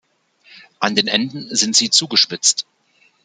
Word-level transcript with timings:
An 0.79 0.95
den 0.95 1.07
Enden 1.07 1.55
sind 1.55 1.75
sie 1.75 1.91
zugespitzt. 1.91 2.65